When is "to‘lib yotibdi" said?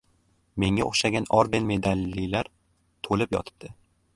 3.09-3.75